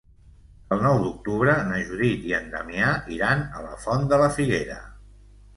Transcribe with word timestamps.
El 0.75 0.79
nou 0.85 0.95
d'octubre 1.01 1.53
na 1.67 1.77
Judit 1.89 2.25
i 2.29 2.35
en 2.39 2.49
Damià 2.55 2.89
iran 3.19 3.47
a 3.59 3.63
la 3.69 3.79
Font 3.85 4.11
de 4.15 4.21
la 4.23 4.35
Figuera. 4.39 4.81